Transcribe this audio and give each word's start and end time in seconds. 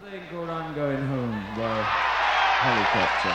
thing 0.00 0.22
called 0.30 0.48
I'm 0.48 0.74
Going 0.74 1.06
Home 1.08 1.44
by 1.56 1.82
Helicopter. 2.62 3.34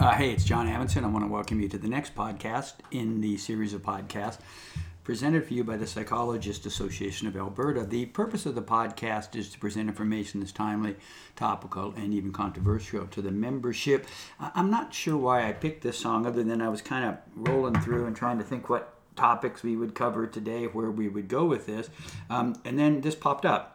Uh, 0.05 0.13
hey, 0.13 0.29
it's 0.29 0.43
John 0.43 0.67
Amundsen. 0.67 1.03
I 1.03 1.07
want 1.07 1.25
to 1.25 1.31
welcome 1.31 1.59
you 1.59 1.67
to 1.67 1.79
the 1.79 1.87
next 1.87 2.13
podcast 2.13 2.73
in 2.91 3.21
the 3.21 3.37
series 3.37 3.73
of 3.73 3.81
podcasts 3.81 4.37
presented 5.03 5.47
for 5.47 5.55
you 5.55 5.63
by 5.63 5.77
the 5.77 5.87
Psychologist 5.87 6.67
Association 6.67 7.27
of 7.27 7.35
Alberta. 7.35 7.83
The 7.83 8.05
purpose 8.05 8.45
of 8.45 8.53
the 8.53 8.61
podcast 8.61 9.35
is 9.35 9.49
to 9.49 9.57
present 9.57 9.89
information 9.89 10.41
that's 10.41 10.51
timely, 10.51 10.95
topical, 11.35 11.91
and 11.97 12.13
even 12.13 12.31
controversial 12.31 13.07
to 13.07 13.19
the 13.19 13.31
membership. 13.31 14.05
I'm 14.39 14.69
not 14.69 14.93
sure 14.93 15.17
why 15.17 15.49
I 15.49 15.53
picked 15.53 15.81
this 15.81 15.97
song, 15.97 16.27
other 16.27 16.43
than 16.43 16.61
I 16.61 16.69
was 16.69 16.83
kind 16.83 17.05
of 17.05 17.17
rolling 17.35 17.81
through 17.81 18.05
and 18.05 18.15
trying 18.15 18.37
to 18.37 18.43
think 18.43 18.69
what 18.69 18.93
topics 19.15 19.63
we 19.63 19.75
would 19.75 19.95
cover 19.95 20.27
today, 20.27 20.65
where 20.65 20.91
we 20.91 21.07
would 21.07 21.27
go 21.27 21.45
with 21.45 21.65
this. 21.65 21.89
Um, 22.29 22.61
and 22.63 22.77
then 22.77 23.01
this 23.01 23.15
popped 23.15 23.43
up. 23.43 23.74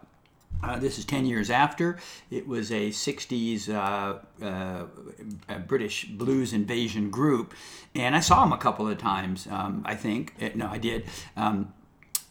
Uh, 0.62 0.78
this 0.78 0.98
is 0.98 1.04
10 1.04 1.26
years 1.26 1.50
after. 1.50 1.98
It 2.30 2.46
was 2.46 2.70
a 2.70 2.90
60s 2.90 3.68
uh, 3.68 4.18
uh, 4.44 5.58
British 5.66 6.04
blues 6.04 6.52
invasion 6.52 7.10
group. 7.10 7.54
And 7.94 8.14
I 8.14 8.20
saw 8.20 8.40
them 8.42 8.52
a 8.52 8.58
couple 8.58 8.86
of 8.88 8.98
times, 8.98 9.46
um, 9.50 9.82
I 9.86 9.94
think. 9.94 10.34
Uh, 10.40 10.50
No, 10.54 10.68
I 10.68 10.78
did. 10.78 11.04
Um, 11.36 11.72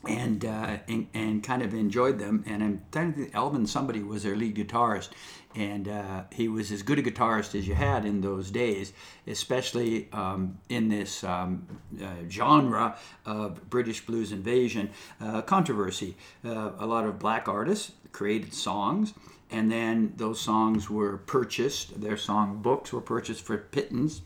and, 0.07 0.45
uh, 0.45 0.77
and 0.87 1.07
and 1.13 1.43
kind 1.43 1.61
of 1.61 1.73
enjoyed 1.73 2.19
them. 2.19 2.43
And 2.47 2.63
I'm 2.63 2.81
trying 2.91 3.13
to 3.13 3.19
think, 3.19 3.35
Elvin 3.35 3.65
somebody 3.65 4.01
was 4.01 4.23
their 4.23 4.35
lead 4.35 4.55
guitarist, 4.55 5.09
and 5.55 5.87
uh, 5.87 6.23
he 6.31 6.47
was 6.47 6.71
as 6.71 6.83
good 6.83 6.99
a 6.99 7.03
guitarist 7.03 7.55
as 7.55 7.67
you 7.67 7.75
had 7.75 8.05
in 8.05 8.21
those 8.21 8.51
days, 8.51 8.93
especially 9.27 10.07
um, 10.13 10.57
in 10.69 10.89
this 10.89 11.23
um, 11.23 11.67
uh, 12.01 12.07
genre 12.29 12.97
of 13.25 13.69
British 13.69 14.05
blues 14.05 14.31
invasion 14.31 14.89
uh, 15.19 15.41
controversy. 15.41 16.15
Uh, 16.45 16.71
a 16.79 16.85
lot 16.85 17.05
of 17.05 17.19
black 17.19 17.47
artists 17.47 17.91
created 18.11 18.53
songs. 18.53 19.13
And 19.51 19.71
then 19.71 20.13
those 20.15 20.39
songs 20.39 20.91
were 20.91 21.17
purchased. 21.17 21.99
Their 21.99 22.17
song 22.17 22.61
books 22.61 22.93
were 22.93 23.01
purchased 23.01 23.41
for 23.41 23.57
pittance 23.57 24.21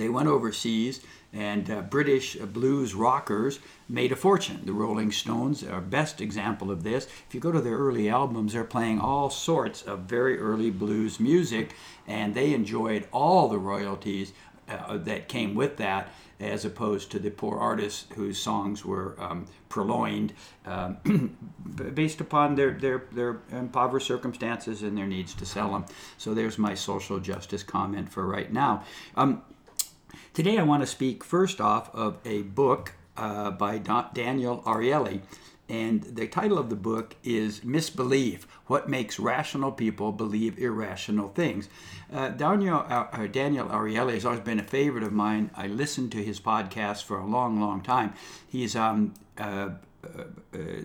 they 0.00 0.08
went 0.08 0.28
overseas, 0.28 1.00
and 1.32 1.70
uh, 1.70 1.82
British 1.82 2.36
blues 2.36 2.94
rockers 2.94 3.60
made 3.88 4.12
a 4.12 4.16
fortune. 4.16 4.62
The 4.64 4.72
Rolling 4.72 5.12
Stones 5.12 5.62
are 5.62 5.80
best 5.80 6.20
example 6.20 6.70
of 6.70 6.82
this. 6.82 7.06
If 7.28 7.34
you 7.34 7.40
go 7.40 7.52
to 7.52 7.60
their 7.60 7.76
early 7.76 8.08
albums, 8.08 8.54
they're 8.54 8.64
playing 8.64 8.98
all 8.98 9.30
sorts 9.30 9.82
of 9.82 10.00
very 10.00 10.38
early 10.38 10.70
blues 10.70 11.20
music, 11.20 11.74
and 12.06 12.34
they 12.34 12.54
enjoyed 12.54 13.06
all 13.12 13.48
the 13.48 13.58
royalties 13.58 14.32
uh, 14.70 14.96
that 14.98 15.28
came 15.28 15.54
with 15.54 15.76
that, 15.76 16.08
as 16.38 16.64
opposed 16.64 17.10
to 17.10 17.18
the 17.18 17.30
poor 17.30 17.58
artists 17.58 18.06
whose 18.14 18.40
songs 18.40 18.84
were 18.84 19.16
um, 19.18 19.44
purloined 19.68 20.32
um, 20.64 21.36
based 21.94 22.20
upon 22.20 22.54
their, 22.54 22.72
their, 22.72 23.04
their 23.12 23.40
impoverished 23.50 24.06
circumstances 24.06 24.82
and 24.82 24.96
their 24.96 25.06
needs 25.06 25.34
to 25.34 25.44
sell 25.44 25.72
them. 25.72 25.84
So 26.16 26.32
there's 26.32 26.56
my 26.56 26.74
social 26.74 27.20
justice 27.20 27.62
comment 27.62 28.10
for 28.10 28.26
right 28.26 28.50
now. 28.50 28.84
Um, 29.16 29.42
Today, 30.32 30.58
I 30.58 30.62
want 30.62 30.84
to 30.84 30.86
speak 30.86 31.24
first 31.24 31.60
off 31.60 31.92
of 31.92 32.18
a 32.24 32.42
book 32.42 32.94
uh, 33.16 33.50
by 33.50 33.78
Daniel 33.78 34.62
Ariely. 34.64 35.22
And 35.68 36.02
the 36.04 36.28
title 36.28 36.56
of 36.56 36.70
the 36.70 36.76
book 36.76 37.16
is 37.24 37.64
Misbelief 37.64 38.46
What 38.66 38.88
Makes 38.88 39.18
Rational 39.18 39.72
People 39.72 40.12
Believe 40.12 40.56
Irrational 40.56 41.30
Things. 41.30 41.68
Uh, 42.12 42.28
Daniel, 42.28 42.78
uh, 42.88 43.06
uh, 43.12 43.26
Daniel 43.26 43.66
Ariely 43.66 44.14
has 44.14 44.24
always 44.24 44.40
been 44.40 44.60
a 44.60 44.64
favorite 44.64 45.02
of 45.02 45.12
mine. 45.12 45.50
I 45.56 45.66
listened 45.66 46.12
to 46.12 46.22
his 46.22 46.38
podcast 46.38 47.02
for 47.02 47.18
a 47.18 47.26
long, 47.26 47.60
long 47.60 47.80
time. 47.82 48.14
He's 48.46 48.76
um, 48.76 49.14
uh, 49.36 49.70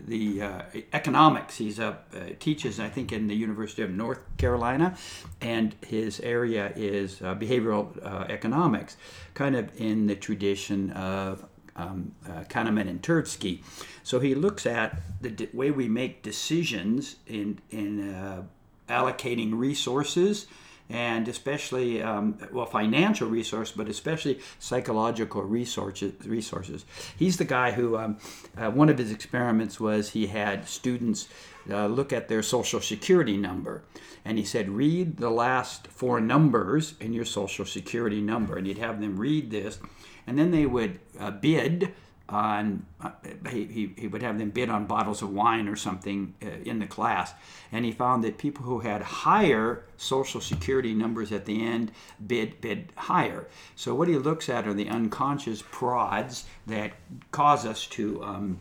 the 0.08 0.42
uh, 0.42 0.62
economics. 0.94 1.58
He's 1.58 1.80
uh, 1.80 1.96
uh, 2.14 2.20
teaches, 2.40 2.80
I 2.80 2.90
think, 2.90 3.12
in 3.12 3.28
the 3.28 3.36
University 3.36 3.82
of 3.82 3.92
North 3.92 4.20
Carolina, 4.38 4.98
and 5.42 5.76
his 5.86 6.20
area 6.20 6.74
is 6.76 7.22
uh, 7.22 7.36
behavioral 7.36 8.04
uh, 8.06 8.26
economics, 8.30 8.98
kind 9.34 9.56
of 9.56 9.70
in 9.80 10.08
the 10.08 10.16
tradition 10.16 10.92
of 10.92 11.46
um, 11.76 12.14
uh, 12.28 12.44
Kahneman 12.44 12.90
and 12.90 13.02
Tversky. 13.02 13.64
So 14.04 14.20
he 14.20 14.36
looks 14.36 14.66
at 14.66 15.02
the 15.22 15.30
d- 15.30 15.50
way 15.54 15.72
we 15.72 15.88
make 15.88 16.24
decisions 16.24 17.18
in 17.28 17.60
in 17.70 18.14
uh, 18.14 18.44
allocating 18.88 19.58
resources 19.58 20.48
and 20.90 21.28
especially 21.28 22.02
um, 22.02 22.38
well 22.52 22.66
financial 22.66 23.28
resource, 23.28 23.72
but 23.72 23.88
especially 23.88 24.40
psychological 24.60 25.42
resources. 25.44 26.14
Resources. 26.26 26.86
He's 27.18 27.38
the 27.38 27.46
guy 27.46 27.72
who 27.72 27.98
um, 27.98 28.18
uh, 28.58 28.70
one 28.72 28.90
of 28.90 28.98
his 28.98 29.12
experiments 29.12 29.80
was 29.80 30.12
he 30.12 30.28
had 30.28 30.68
students 30.68 31.28
uh, 31.70 31.88
look 31.88 32.14
at 32.14 32.28
their 32.28 32.44
social 32.44 32.80
security 32.80 33.38
number, 33.38 33.84
and 34.24 34.38
he 34.38 34.44
said 34.44 34.70
read 34.70 35.18
the 35.18 35.32
last 35.32 35.88
four 35.88 36.20
numbers 36.20 36.94
in 37.00 37.14
your 37.14 37.26
social 37.26 37.66
security 37.66 38.22
number, 38.22 38.58
and 38.58 38.68
he'd 38.68 38.78
have 38.78 39.02
them 39.02 39.18
read 39.18 39.50
this, 39.50 39.80
and 40.28 40.38
then 40.38 40.52
they 40.52 40.66
would 40.66 41.00
uh, 41.20 41.32
bid 41.32 41.94
on 42.28 42.86
uh, 43.02 43.12
he, 43.50 43.66
he, 43.66 43.94
he 43.98 44.08
would 44.08 44.24
have 44.24 44.40
them 44.40 44.50
bid 44.50 44.70
on 44.70 44.86
bottles 44.86 45.22
of 45.22 45.32
wine 45.32 45.68
or 45.68 45.76
something 45.76 46.34
uh, 46.44 46.48
in 46.64 46.80
the 46.80 46.88
class. 46.88 47.34
And 47.72 47.86
he 47.86 47.92
found 47.92 48.24
that 48.24 48.38
people 48.38 48.64
who 48.64 48.80
had 48.80 49.02
higher 49.02 49.84
social 49.98 50.42
security 50.42 50.94
numbers 50.94 51.32
at 51.32 51.46
the 51.46 51.64
end 51.64 51.92
bid 52.26 52.62
bid 52.62 52.92
higher. 52.96 53.48
So 53.76 53.94
what 53.94 54.08
he 54.08 54.16
looks 54.16 54.50
at 54.50 54.68
are 54.68 54.74
the 54.74 54.90
unconscious 54.90 55.64
prods 55.70 56.46
that 56.66 56.94
cause 57.32 57.66
us 57.66 57.86
to 57.88 58.24
um, 58.24 58.60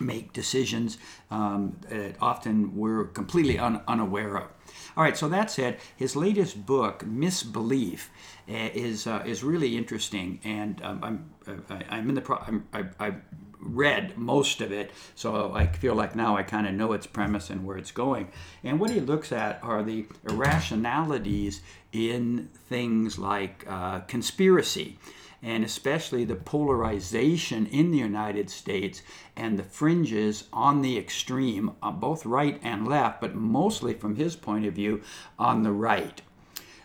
make 0.00 0.32
decisions 0.32 0.98
um, 1.30 1.76
that 1.88 2.16
often 2.20 2.76
we're 2.76 3.04
completely 3.04 3.58
un- 3.58 3.82
unaware 3.86 4.36
of 4.36 4.48
all 4.96 5.04
right, 5.04 5.16
so 5.16 5.28
that 5.28 5.50
said, 5.50 5.78
his 5.94 6.16
latest 6.16 6.64
book, 6.64 7.04
Misbelief, 7.04 8.08
uh, 8.48 8.70
is 8.72 9.06
uh, 9.06 9.22
is 9.26 9.44
really 9.44 9.76
interesting, 9.76 10.40
and 10.42 10.80
um, 10.82 11.00
I'm 11.02 11.30
uh, 11.46 11.80
I'm 11.90 12.08
in 12.08 12.14
the 12.14 12.22
pro- 12.22 12.38
I'm, 12.46 12.66
I, 12.72 12.84
I 12.98 13.14
read 13.60 14.16
most 14.16 14.60
of 14.60 14.72
it, 14.72 14.92
so 15.14 15.52
I 15.52 15.66
feel 15.66 15.94
like 15.94 16.14
now 16.16 16.36
I 16.36 16.42
kind 16.42 16.66
of 16.66 16.74
know 16.74 16.92
its 16.92 17.06
premise 17.06 17.50
and 17.50 17.66
where 17.66 17.76
it's 17.76 17.90
going. 17.90 18.28
And 18.64 18.78
what 18.80 18.90
he 18.90 19.00
looks 19.00 19.32
at 19.32 19.58
are 19.62 19.82
the 19.82 20.06
irrationalities 20.28 21.60
in 21.92 22.48
things 22.68 23.18
like 23.18 23.64
uh, 23.68 24.00
conspiracy 24.00 24.98
and 25.42 25.64
especially 25.64 26.24
the 26.24 26.34
polarization 26.34 27.66
in 27.66 27.90
the 27.90 27.98
United 27.98 28.50
States 28.50 29.02
and 29.36 29.58
the 29.58 29.62
fringes 29.62 30.44
on 30.52 30.82
the 30.82 30.98
extreme, 30.98 31.72
on 31.82 32.00
both 32.00 32.26
right 32.26 32.60
and 32.62 32.86
left, 32.86 33.20
but 33.20 33.34
mostly 33.34 33.94
from 33.94 34.16
his 34.16 34.36
point 34.36 34.66
of 34.66 34.74
view, 34.74 35.02
on 35.38 35.62
the 35.62 35.72
right. 35.72 36.22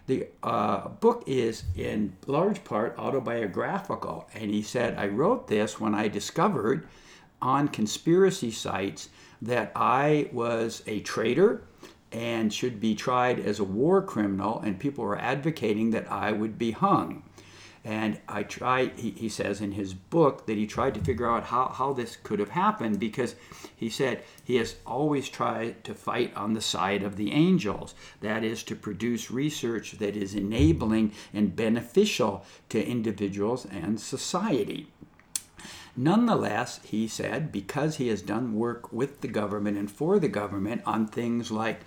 The 0.08 0.28
uh, 0.44 0.90
book 0.90 1.24
is 1.28 1.64
in 1.76 2.18
large 2.28 2.64
part 2.64 2.98
autobiographical, 2.98 4.28
and 4.34 4.52
he 4.52 4.62
said, 4.62 4.98
I 4.98 5.08
wrote 5.08 5.48
this 5.48 5.80
when 5.80 5.96
I 5.96 6.08
discovered 6.08 6.88
on 7.42 7.68
conspiracy 7.68 8.52
sites 8.52 9.10
that 9.42 9.72
I 9.76 10.30
was 10.32 10.84
a 10.86 11.00
traitor 11.02 11.64
and 12.12 12.54
should 12.54 12.80
be 12.80 12.94
tried 12.94 13.40
as 13.40 13.60
a 13.60 13.64
war 13.64 14.02
criminal, 14.02 14.60
and 14.60 14.80
people 14.80 15.04
were 15.04 15.18
advocating 15.18 15.92
that 15.92 16.12
I 16.12 16.32
would 16.32 16.58
be 16.58 16.72
hung. 16.72 17.24
And 17.84 18.20
I 18.28 18.44
tried, 18.44 19.00
he, 19.00 19.10
he 19.12 19.28
says 19.28 19.60
in 19.60 19.72
his 19.72 19.96
book 19.96 20.46
that 20.46 20.58
he 20.58 20.68
tried 20.68 20.94
to 20.94 21.04
figure 21.04 21.30
out 21.30 21.46
how, 21.46 21.70
how 21.70 21.94
this 21.94 22.16
could 22.16 22.38
have 22.40 22.52
happened 22.52 23.00
because 23.00 23.36
he 23.76 23.90
said 23.90 24.24
he 24.44 24.58
has 24.58 24.76
always 24.86 25.28
tried 25.28 25.84
to 25.86 25.96
fight 25.96 26.36
on 26.36 26.54
the 26.54 26.62
side 26.62 27.02
of 27.02 27.16
the 27.16 27.32
angels. 27.32 27.96
That 28.20 28.44
is, 28.44 28.62
to 28.64 28.76
produce 28.76 29.32
research 29.32 29.94
that 29.94 30.16
is 30.16 30.36
enabling 30.36 31.14
and 31.34 31.56
beneficial 31.56 32.46
to 32.70 32.86
individuals 32.86 33.66
and 33.66 34.00
society. 34.00 34.88
Nonetheless, 35.98 36.80
he 36.84 37.08
said, 37.08 37.52
because 37.52 37.98
he 37.98 38.08
has 38.08 38.22
done 38.22 38.56
work 38.56 38.94
with 38.94 39.22
the 39.22 39.28
government 39.28 39.78
and 39.78 39.92
for 39.92 40.20
the 40.20 40.30
government 40.30 40.84
on 40.86 41.08
things 41.08 41.52
like 41.52 41.82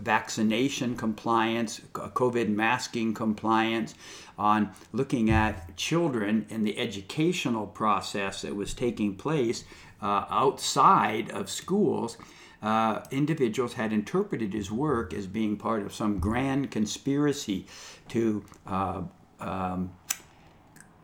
vaccination 0.00 0.96
compliance, 0.96 1.80
COVID 1.92 2.48
masking 2.48 3.14
compliance, 3.14 3.94
on 4.38 4.72
looking 4.92 5.30
at 5.30 5.76
children 5.76 6.46
in 6.48 6.64
the 6.64 6.78
educational 6.78 7.66
process 7.66 8.42
that 8.42 8.56
was 8.56 8.74
taking 8.74 9.14
place 9.14 9.64
uh, 10.02 10.24
outside 10.30 11.30
of 11.30 11.50
schools. 11.50 12.16
Uh, 12.62 13.02
individuals 13.10 13.74
had 13.74 13.92
interpreted 13.92 14.52
his 14.52 14.70
work 14.70 15.14
as 15.14 15.26
being 15.26 15.56
part 15.56 15.82
of 15.82 15.94
some 15.94 16.18
grand 16.18 16.70
conspiracy 16.70 17.66
to 18.08 18.44
uh, 18.66 19.02
um, 19.40 19.90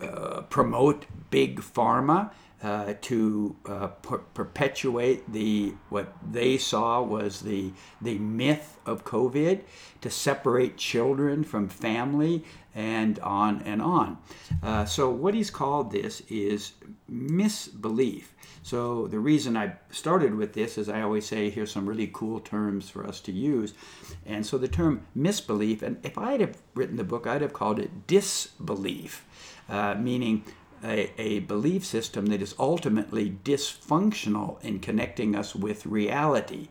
uh, 0.00 0.42
promote 0.42 1.06
big 1.30 1.60
pharma 1.60 2.30
uh, 2.62 2.94
to 3.02 3.54
uh, 3.66 3.88
per- 3.88 4.18
perpetuate 4.18 5.30
the 5.30 5.74
what 5.90 6.12
they 6.26 6.56
saw 6.56 7.02
was 7.02 7.40
the 7.40 7.72
the 8.00 8.18
myth 8.18 8.78
of 8.86 9.04
COVID, 9.04 9.60
to 10.00 10.10
separate 10.10 10.76
children 10.76 11.44
from 11.44 11.68
family, 11.68 12.44
and 12.74 13.18
on 13.18 13.60
and 13.62 13.82
on. 13.82 14.18
Uh, 14.62 14.84
so 14.86 15.10
what 15.10 15.34
he's 15.34 15.50
called 15.50 15.92
this 15.92 16.22
is 16.28 16.72
misbelief. 17.08 18.32
So 18.62 19.06
the 19.06 19.18
reason 19.18 19.56
I 19.56 19.74
started 19.90 20.34
with 20.34 20.54
this 20.54 20.78
is 20.78 20.88
I 20.88 21.02
always 21.02 21.26
say 21.26 21.50
here's 21.50 21.70
some 21.70 21.86
really 21.86 22.10
cool 22.12 22.40
terms 22.40 22.88
for 22.88 23.06
us 23.06 23.20
to 23.20 23.32
use, 23.32 23.74
and 24.24 24.46
so 24.46 24.56
the 24.56 24.68
term 24.68 25.06
misbelief, 25.14 25.82
and 25.82 25.98
if 26.02 26.16
I 26.16 26.32
had 26.32 26.40
have 26.40 26.58
written 26.74 26.96
the 26.96 27.04
book, 27.04 27.26
I'd 27.26 27.42
have 27.42 27.52
called 27.52 27.78
it 27.78 28.06
disbelief, 28.06 29.26
uh, 29.68 29.94
meaning 29.94 30.44
a, 30.84 31.10
a 31.20 31.40
belief 31.40 31.84
system 31.84 32.26
that 32.26 32.42
is 32.42 32.54
ultimately 32.58 33.38
dysfunctional 33.44 34.62
in 34.62 34.78
connecting 34.78 35.34
us 35.34 35.54
with 35.54 35.86
reality. 35.86 36.68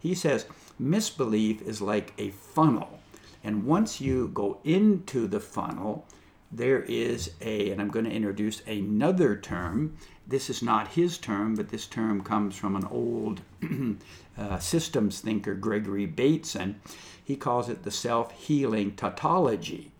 He 0.00 0.14
says 0.14 0.46
misbelief 0.78 1.62
is 1.62 1.80
like 1.80 2.12
a 2.18 2.30
funnel. 2.30 3.00
And 3.42 3.64
once 3.64 4.00
you 4.00 4.30
go 4.34 4.58
into 4.64 5.26
the 5.26 5.40
funnel, 5.40 6.04
there 6.50 6.82
is 6.82 7.32
a, 7.40 7.70
and 7.70 7.80
I'm 7.80 7.90
going 7.90 8.04
to 8.04 8.10
introduce 8.10 8.62
another 8.66 9.36
term. 9.36 9.96
This 10.26 10.48
is 10.48 10.62
not 10.62 10.88
his 10.88 11.18
term, 11.18 11.54
but 11.54 11.68
this 11.68 11.86
term 11.86 12.22
comes 12.22 12.56
from 12.56 12.76
an 12.76 12.84
old 12.84 13.42
uh, 14.38 14.58
systems 14.58 15.20
thinker, 15.20 15.54
Gregory 15.54 16.06
Bateson. 16.06 16.80
He 17.22 17.36
calls 17.36 17.68
it 17.68 17.82
the 17.82 17.90
self 17.90 18.32
healing 18.32 18.94
tautology. 18.94 19.90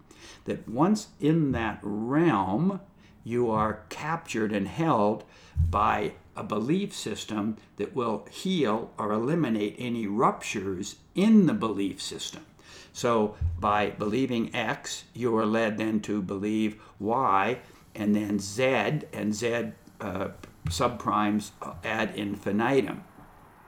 That 0.44 0.68
once 0.68 1.08
in 1.20 1.52
that 1.52 1.80
realm, 1.82 2.80
you 3.26 3.50
are 3.50 3.80
captured 3.88 4.52
and 4.52 4.68
held 4.68 5.24
by 5.68 6.12
a 6.36 6.44
belief 6.44 6.94
system 6.94 7.56
that 7.76 7.92
will 7.92 8.24
heal 8.30 8.92
or 8.96 9.10
eliminate 9.10 9.74
any 9.80 10.06
ruptures 10.06 10.94
in 11.16 11.46
the 11.46 11.52
belief 11.52 12.00
system. 12.00 12.46
So, 12.92 13.34
by 13.58 13.90
believing 13.90 14.54
X, 14.54 15.04
you 15.12 15.36
are 15.36 15.44
led 15.44 15.76
then 15.76 15.98
to 16.02 16.22
believe 16.22 16.80
Y, 17.00 17.58
and 17.96 18.14
then 18.14 18.38
Z, 18.38 18.64
and 19.12 19.34
Z 19.34 19.72
uh, 20.00 20.28
subprimes 20.66 21.50
ad 21.82 22.14
infinitum. 22.14 23.02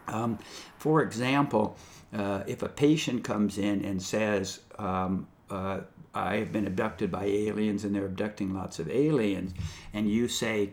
Um, 0.07 0.39
for 0.79 1.03
example, 1.03 1.77
uh, 2.15 2.45
if 2.47 2.63
a 2.63 2.69
patient 2.69 3.25
comes 3.25 3.59
in 3.59 3.85
and 3.85 4.01
says, 4.01 4.61
um, 4.79 5.27
uh, 5.51 5.81
I 6.19 6.37
have 6.37 6.53
been 6.53 6.67
abducted 6.67 7.11
by 7.11 7.25
aliens 7.25 7.85
and 7.85 7.95
they're 7.95 8.07
abducting 8.07 8.55
lots 8.55 8.79
of 8.79 8.91
aliens, 8.91 9.55
and 9.93 10.11
you 10.11 10.29
say, 10.29 10.71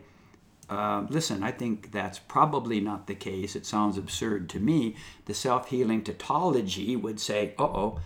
uh, 0.68 1.06
listen, 1.08 1.44
I 1.44 1.52
think 1.52 1.92
that's 1.92 2.18
probably 2.18 2.80
not 2.80 3.06
the 3.06 3.14
case. 3.14 3.54
It 3.54 3.64
sounds 3.64 3.96
absurd 3.96 4.48
to 4.50 4.60
me. 4.60 4.96
The 5.26 5.34
self 5.34 5.68
healing 5.68 6.02
tautology 6.02 6.96
would 6.96 7.20
say, 7.20 7.54
oh, 7.58 8.00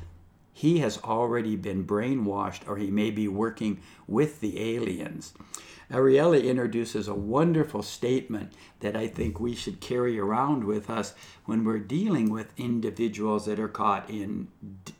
he 0.60 0.80
has 0.80 0.98
already 0.98 1.56
been 1.56 1.86
brainwashed 1.86 2.68
or 2.68 2.76
he 2.76 2.90
may 2.90 3.10
be 3.10 3.26
working 3.26 3.80
with 4.06 4.40
the 4.40 4.60
aliens. 4.76 5.32
Ariely 5.90 6.44
introduces 6.44 7.08
a 7.08 7.14
wonderful 7.14 7.82
statement 7.82 8.52
that 8.80 8.94
I 8.94 9.08
think 9.08 9.40
we 9.40 9.54
should 9.54 9.80
carry 9.80 10.18
around 10.18 10.64
with 10.64 10.90
us 10.90 11.14
when 11.46 11.64
we're 11.64 11.78
dealing 11.78 12.30
with 12.30 12.52
individuals 12.58 13.46
that 13.46 13.58
are 13.58 13.68
caught 13.68 14.10
in, 14.10 14.48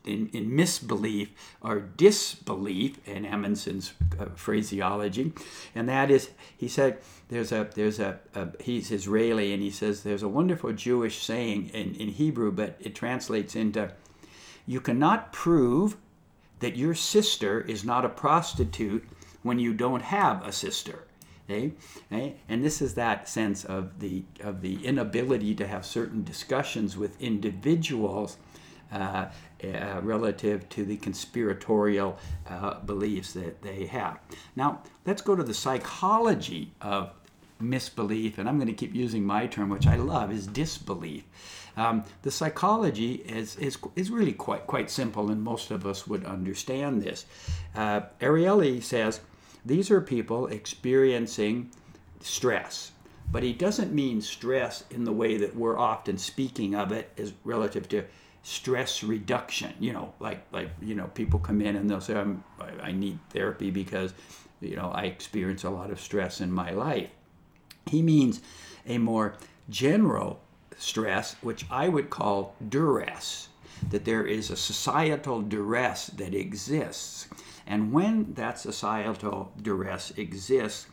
in, 0.07 0.31
in 0.33 0.57
misbelief 0.57 1.29
or 1.61 1.79
disbelief, 1.79 3.07
in 3.07 3.27
Amundsen's 3.27 3.93
uh, 4.19 4.31
phraseology. 4.35 5.35
And 5.75 5.91
that 5.91 6.11
is, 6.11 6.31
he 6.57 6.69
said, 6.69 6.99
there's 7.29 7.53
a, 7.53 7.69
there's 7.75 8.01
a, 8.01 8.19
a, 8.35 8.49
he's 8.61 8.91
Israeli, 8.91 9.53
and 9.53 9.63
he 9.63 9.71
says, 9.71 10.03
there's 10.03 10.23
a 10.23 10.29
wonderful 10.29 10.73
Jewish 10.73 11.23
saying 11.23 11.69
in, 11.75 11.95
in 11.97 12.09
Hebrew, 12.09 12.51
but 12.51 12.77
it 12.81 12.95
translates 12.95 13.55
into, 13.55 13.93
you 14.67 14.81
cannot 14.81 15.33
prove 15.33 15.97
that 16.61 16.77
your 16.77 16.95
sister 16.95 17.61
is 17.63 17.85
not 17.85 18.05
a 18.05 18.09
prostitute 18.09 19.09
when 19.43 19.59
you 19.59 19.73
don't 19.73 20.03
have 20.03 20.47
a 20.47 20.53
sister. 20.53 21.05
Okay? 21.49 21.73
okay? 22.13 22.37
And 22.49 22.65
this 22.65 22.81
is 22.81 22.95
that 22.95 23.29
sense 23.29 23.65
of 23.65 23.99
the 23.99 24.25
of 24.41 24.61
the 24.61 24.85
inability 24.85 25.55
to 25.57 25.67
have 25.67 25.85
certain 25.85 26.23
discussions 26.23 26.97
with 26.97 27.21
individuals 27.21 28.37
uh, 28.93 29.27
uh, 29.63 30.01
relative 30.03 30.69
to 30.69 30.85
the 30.85 30.97
conspiratorial 30.97 32.19
uh, 32.49 32.81
beliefs 32.81 33.33
that 33.35 33.63
they 33.63 33.87
have. 33.87 34.19
Now, 34.57 34.83
let's 35.07 35.23
go 35.23 35.37
to 35.37 35.43
the 35.43 35.55
psychology 35.55 36.73
of 36.81 37.13
misbelief, 37.61 38.39
and 38.39 38.49
I'm 38.49 38.57
going 38.57 38.69
to 38.69 38.75
keep 38.75 38.95
using 38.95 39.25
my 39.25 39.47
term, 39.47 39.69
which 39.69 39.87
I 39.87 39.97
love, 39.97 40.33
is 40.33 40.47
disbelief. 40.47 41.25
Um, 41.77 42.05
the 42.23 42.31
psychology 42.31 43.15
is, 43.27 43.57
is, 43.57 43.79
is 43.97 44.11
really 44.11 44.33
quite, 44.33 44.67
quite 44.67 44.91
simple, 44.91 45.31
and 45.31 45.43
most 45.43 45.71
of 45.71 45.87
us 45.87 46.07
would 46.07 46.25
understand 46.25 47.03
this. 47.03 47.27
Uh, 47.75 48.03
Ariely 48.21 48.83
says 48.83 49.21
these 49.65 49.91
are 49.91 50.01
people 50.01 50.47
experiencing 50.47 51.71
stress. 52.21 52.93
But 53.33 53.43
he 53.43 53.53
doesn't 53.53 53.95
mean 53.95 54.21
stress 54.21 54.85
in 54.91 55.05
the 55.05 55.13
way 55.13 55.37
that 55.37 55.55
we're 55.55 55.79
often 55.79 56.19
speaking 56.19 56.75
of 56.75 56.91
it 56.91 57.13
as 57.17 57.33
relative 57.45 57.89
to 57.91 58.05
stress 58.43 59.05
reduction. 59.05 59.73
You 59.79 59.93
know, 59.93 60.15
like 60.19 60.45
like 60.53 60.71
you 60.83 60.95
know, 60.95 61.07
people 61.15 61.39
come 61.39 61.61
in 61.61 61.77
and 61.77 61.89
they'll 61.89 62.01
say, 62.01 62.17
I'm, 62.17 62.43
I 62.83 62.93
need 62.93 63.19
therapy 63.31 63.71
because 63.71 64.15
you 64.61 64.77
know 64.77 64.91
I 64.91 65.05
experience 65.05 65.65
a 65.65 65.71
lot 65.71 65.91
of 65.91 66.01
stress 66.01 66.41
in 66.41 66.51
my 66.51 66.73
life. 66.73 67.11
He 67.91 68.03
means 68.03 68.41
a 68.87 68.99
more 68.99 69.35
general 69.69 70.41
stress, 70.79 71.37
which 71.43 71.67
I 71.71 71.89
would 71.89 72.11
call 72.11 72.55
duress. 72.67 73.49
That 73.91 74.05
there 74.05 74.27
is 74.27 74.51
a 74.51 74.57
societal 74.57 75.41
duress 75.41 76.09
that 76.09 76.35
exists 76.35 77.29
and 77.71 77.93
when 77.93 78.35
that 78.35 78.59
societal 78.59 79.53
duress 79.63 80.13
exists, 80.17 80.89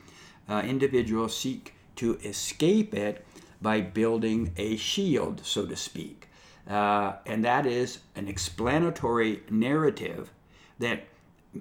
uh, 0.48 0.62
individuals 0.63 1.36
seek 1.36 1.74
to 1.96 2.20
escape 2.20 2.94
it 2.94 3.25
by 3.60 3.82
building 3.82 4.54
a 4.58 4.77
shield, 4.77 5.42
so 5.44 5.66
to 5.66 5.75
speak. 5.75 6.30
Uh, 6.70 7.13
and 7.25 7.44
that 7.44 7.66
is 7.66 8.00
an 8.16 8.27
explanatory 8.27 9.42
narrative 9.50 10.30
that 10.77 11.06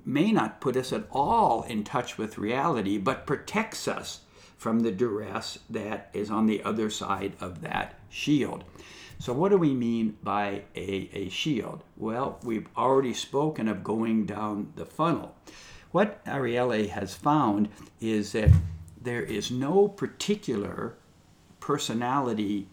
may 0.04 0.30
not 0.30 0.60
put 0.60 0.76
us 0.76 0.92
at 0.92 1.06
all 1.10 1.62
in 1.62 1.82
touch 1.82 2.18
with 2.18 2.36
reality, 2.36 2.98
but 2.98 3.26
protects 3.26 3.88
us 3.88 4.20
from 4.56 4.80
the 4.80 4.90
duress 4.90 5.58
that 5.68 6.10
is 6.12 6.30
on 6.30 6.46
the 6.46 6.62
other 6.62 6.90
side 6.90 7.34
of 7.40 7.60
that 7.62 7.94
shield. 8.08 8.64
So, 9.18 9.32
what 9.32 9.50
do 9.50 9.58
we 9.58 9.74
mean 9.74 10.16
by 10.22 10.62
a, 10.74 11.08
a 11.12 11.28
shield? 11.28 11.82
Well, 11.96 12.38
we've 12.42 12.68
already 12.76 13.14
spoken 13.14 13.68
of 13.68 13.82
going 13.82 14.26
down 14.26 14.72
the 14.76 14.84
funnel. 14.84 15.34
What 15.90 16.22
Ariely 16.26 16.90
has 16.90 17.14
found 17.14 17.68
is 18.00 18.32
that 18.32 18.50
there 19.00 19.22
is 19.22 19.50
no 19.50 19.88
particular 19.88 20.96
personality 21.60 22.68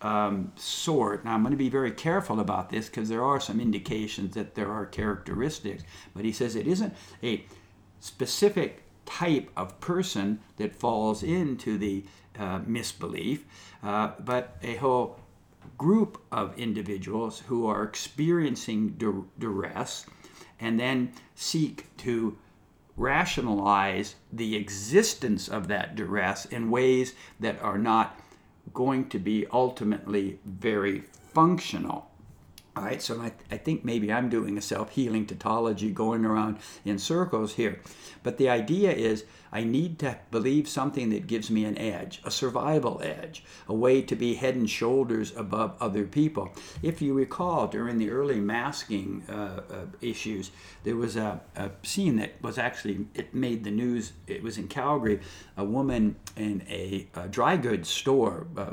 um, 0.00 0.52
sort. 0.56 1.24
Now, 1.24 1.34
I'm 1.34 1.42
going 1.42 1.52
to 1.52 1.56
be 1.56 1.68
very 1.68 1.92
careful 1.92 2.40
about 2.40 2.70
this 2.70 2.88
because 2.88 3.08
there 3.08 3.24
are 3.24 3.40
some 3.40 3.60
indications 3.60 4.34
that 4.34 4.54
there 4.54 4.70
are 4.70 4.86
characteristics, 4.86 5.84
but 6.14 6.24
he 6.24 6.32
says 6.32 6.56
it 6.56 6.66
isn't 6.66 6.94
a 7.22 7.44
specific 8.00 8.83
type 9.06 9.50
of 9.56 9.78
person 9.80 10.40
that 10.56 10.74
falls 10.74 11.22
into 11.22 11.78
the 11.78 12.04
uh, 12.38 12.60
misbelief, 12.60 13.40
uh, 13.82 14.12
but 14.20 14.56
a 14.62 14.76
whole 14.76 15.18
group 15.78 16.22
of 16.30 16.56
individuals 16.58 17.40
who 17.46 17.66
are 17.66 17.82
experiencing 17.82 18.90
duress 19.38 20.06
and 20.60 20.78
then 20.78 21.12
seek 21.34 21.86
to 21.96 22.36
rationalize 22.96 24.14
the 24.32 24.54
existence 24.54 25.48
of 25.48 25.66
that 25.68 25.96
duress 25.96 26.44
in 26.46 26.70
ways 26.70 27.14
that 27.40 27.60
are 27.60 27.78
not 27.78 28.20
going 28.72 29.08
to 29.08 29.18
be 29.18 29.46
ultimately 29.52 30.38
very 30.44 31.02
functional. 31.32 32.10
All 32.76 32.82
right, 32.82 33.00
so 33.00 33.20
I, 33.20 33.30
I 33.52 33.56
think 33.56 33.84
maybe 33.84 34.12
I'm 34.12 34.28
doing 34.28 34.58
a 34.58 34.60
self 34.60 34.90
healing 34.90 35.26
tautology 35.26 35.92
going 35.92 36.24
around 36.24 36.58
in 36.84 36.98
circles 36.98 37.54
here. 37.54 37.80
But 38.24 38.36
the 38.36 38.48
idea 38.48 38.90
is 38.90 39.24
I 39.52 39.62
need 39.62 40.00
to 40.00 40.18
believe 40.32 40.68
something 40.68 41.10
that 41.10 41.28
gives 41.28 41.48
me 41.48 41.64
an 41.64 41.78
edge, 41.78 42.20
a 42.24 42.30
survival 42.30 43.00
edge, 43.04 43.44
a 43.68 43.74
way 43.74 44.02
to 44.02 44.16
be 44.16 44.34
head 44.34 44.56
and 44.56 44.68
shoulders 44.68 45.32
above 45.36 45.76
other 45.80 46.04
people. 46.04 46.52
If 46.82 47.00
you 47.00 47.14
recall, 47.14 47.68
during 47.68 47.98
the 47.98 48.10
early 48.10 48.40
masking 48.40 49.22
uh, 49.28 49.60
uh, 49.70 49.86
issues, 50.00 50.50
there 50.82 50.96
was 50.96 51.14
a, 51.14 51.40
a, 51.54 51.70
scene 51.84 52.16
that 52.16 52.32
was 52.42 52.58
actually, 52.58 53.06
it 53.14 53.32
made 53.32 53.62
the 53.62 53.70
news. 53.70 54.14
It 54.26 54.42
was 54.42 54.58
in 54.58 54.66
Calgary, 54.66 55.20
a 55.56 55.64
woman 55.64 56.16
in 56.36 56.64
a, 56.68 57.06
a 57.14 57.28
dry 57.28 57.56
goods 57.56 57.88
store 57.88 58.48
uh, 58.56 58.70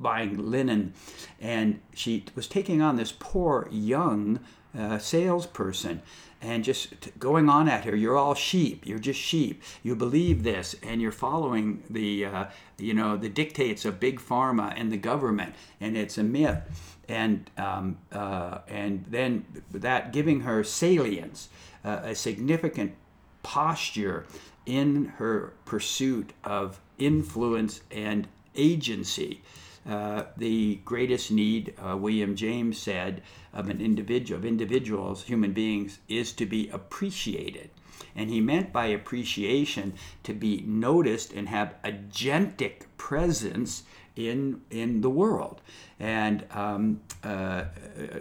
buying 0.00 0.50
linen, 0.50 0.94
and 1.42 1.78
she 1.94 2.24
was 2.34 2.46
taking 2.46 2.80
on 2.80 2.96
this 2.96 3.12
poor 3.12 3.41
young 3.70 4.40
uh, 4.78 4.98
salesperson 4.98 6.00
and 6.40 6.64
just 6.64 7.16
going 7.18 7.48
on 7.48 7.68
at 7.68 7.84
her 7.84 7.94
you're 7.94 8.16
all 8.16 8.34
sheep. 8.34 8.86
You're 8.86 8.98
just 8.98 9.20
sheep. 9.20 9.62
You 9.82 9.94
believe 9.94 10.42
this 10.42 10.74
and 10.82 11.00
you're 11.00 11.12
following 11.12 11.82
the 11.88 12.24
uh, 12.24 12.44
you 12.78 12.94
know 12.94 13.16
the 13.16 13.28
dictates 13.28 13.84
of 13.84 14.00
big 14.00 14.20
pharma 14.20 14.72
and 14.76 14.90
the 14.90 14.96
government 14.96 15.54
and 15.80 15.96
it's 15.96 16.18
a 16.18 16.24
myth. 16.24 16.98
And 17.08 17.50
um, 17.56 17.98
uh, 18.10 18.58
and 18.68 19.04
then 19.08 19.44
that 19.70 20.12
giving 20.12 20.40
her 20.40 20.64
salience 20.64 21.48
uh, 21.84 22.00
a 22.02 22.14
significant 22.14 22.94
posture 23.42 24.26
in 24.66 25.06
her 25.18 25.52
pursuit 25.64 26.32
of 26.44 26.80
influence 26.98 27.80
and 27.90 28.28
agency 28.54 29.42
uh, 29.88 30.24
the 30.36 30.76
greatest 30.84 31.30
need, 31.30 31.74
uh, 31.78 31.96
William 31.96 32.36
James 32.36 32.78
said, 32.78 33.22
of 33.52 33.68
an 33.68 33.80
individual, 33.80 34.38
of 34.38 34.44
individuals, 34.44 35.24
human 35.24 35.52
beings, 35.52 35.98
is 36.08 36.32
to 36.32 36.46
be 36.46 36.68
appreciated. 36.68 37.70
And 38.14 38.30
he 38.30 38.40
meant 38.40 38.72
by 38.72 38.86
appreciation 38.86 39.94
to 40.22 40.34
be 40.34 40.62
noticed 40.66 41.32
and 41.32 41.48
have 41.48 41.74
agentic 41.82 42.82
presence 42.96 43.84
in 44.16 44.60
in 44.70 45.00
the 45.00 45.10
world, 45.10 45.60
and 45.98 46.44
um, 46.50 47.00
uh, 47.24 47.64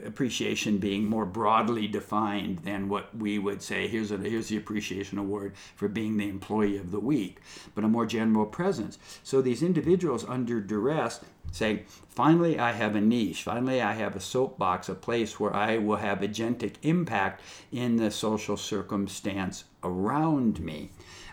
appreciation 0.05 0.77
being 0.77 1.05
more 1.05 1.25
broadly 1.25 1.87
defined 1.87 2.59
than 2.59 2.87
what 2.89 3.15
we 3.15 3.37
would 3.39 3.61
say. 3.61 3.87
Here's 3.87 4.11
a 4.11 4.17
here's 4.17 4.47
the 4.47 4.57
appreciation 4.57 5.17
award 5.17 5.53
for 5.75 5.87
being 5.87 6.17
the 6.17 6.29
employee 6.29 6.77
of 6.77 6.91
the 6.91 6.99
week, 6.99 7.41
but 7.75 7.83
a 7.83 7.87
more 7.87 8.05
general 8.05 8.45
presence. 8.45 8.97
So 9.23 9.41
these 9.41 9.63
individuals 9.63 10.23
under 10.27 10.61
duress 10.61 11.21
saying, 11.51 11.85
finally, 12.07 12.57
I 12.57 12.71
have 12.71 12.95
a 12.95 13.01
niche. 13.01 13.43
Finally, 13.43 13.81
I 13.81 13.93
have 13.93 14.15
a 14.15 14.19
soapbox, 14.21 14.87
a 14.89 14.95
place 14.95 15.39
where 15.39 15.53
I 15.53 15.77
will 15.77 15.97
have 15.97 16.19
agentic 16.19 16.75
impact 16.81 17.41
in 17.71 17.97
the 17.97 18.11
social 18.11 18.57
circumstance 18.57 19.65
around 19.83 20.59
me. 20.59 20.91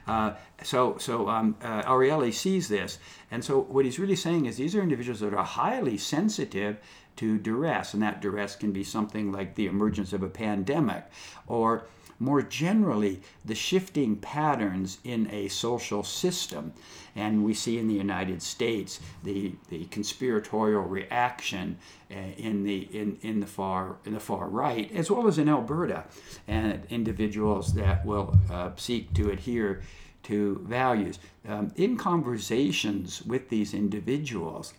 Uh, 0.08 0.34
so, 0.62 0.96
so 0.98 1.28
um, 1.28 1.54
uh, 1.62 1.82
Ariely 1.82 2.32
sees 2.32 2.68
this, 2.68 2.98
and 3.30 3.44
so 3.44 3.60
what 3.60 3.84
he's 3.84 3.98
really 3.98 4.16
saying 4.16 4.46
is 4.46 4.56
these 4.56 4.74
are 4.74 4.82
individuals 4.82 5.20
that 5.20 5.34
are 5.34 5.44
highly 5.44 5.98
sensitive 5.98 6.78
to 7.16 7.38
duress, 7.38 7.94
and 7.94 8.02
that 8.02 8.20
duress 8.20 8.56
can 8.56 8.72
be 8.72 8.82
something 8.82 9.30
like 9.30 9.54
the 9.54 9.66
emergence 9.66 10.12
of 10.12 10.22
a 10.22 10.28
pandemic, 10.28 11.04
or 11.46 11.86
more 12.18 12.42
generally, 12.42 13.20
the 13.44 13.54
shifting 13.54 14.16
patterns 14.16 14.98
in 15.04 15.28
a 15.30 15.48
social 15.48 16.02
system. 16.02 16.72
And 17.14 17.44
we 17.44 17.54
see 17.54 17.78
in 17.78 17.88
the 17.88 17.94
United 17.94 18.42
States 18.42 19.00
the, 19.22 19.52
the 19.68 19.84
conspiratorial 19.87 20.82
reaction 20.82 21.78
uh, 22.10 22.14
in, 22.37 22.64
the, 22.64 22.88
in, 22.96 23.18
in, 23.22 23.40
the 23.40 23.46
far, 23.46 23.96
in 24.04 24.14
the 24.14 24.20
far 24.20 24.48
right, 24.48 24.90
as 24.94 25.10
well 25.10 25.26
as 25.26 25.38
in 25.38 25.48
Alberta, 25.48 26.04
and 26.46 26.84
individuals 26.90 27.75
that 27.75 28.04
will 28.04 28.38
uh, 28.50 28.70
seek 28.76 29.12
to 29.14 29.30
adhere 29.30 29.82
to 30.25 30.60
values. 30.66 31.18
Um, 31.46 31.72
in 31.76 31.96
conversations 31.96 33.22
with 33.22 33.48
these 33.48 33.75
individuals, 33.75 34.75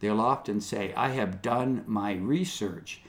they'll 0.00 0.20
often 0.20 0.60
say, 0.60 0.92
I 0.94 1.10
have 1.10 1.42
done 1.42 1.84
my 1.86 2.14
research 2.14 3.00